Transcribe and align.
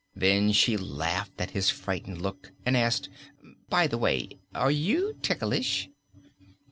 Then 0.15 0.51
she 0.51 0.77
laughed 0.77 1.33
at 1.39 1.51
his 1.51 1.69
frightened 1.69 2.23
look 2.23 2.51
and 2.65 2.75
asked: 2.75 3.07
"By 3.69 3.85
the 3.85 3.99
way, 3.99 4.29
are 4.55 4.71
you 4.71 5.15
ticklish?" 5.21 5.89